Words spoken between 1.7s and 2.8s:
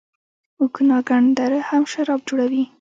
شراب جوړوي.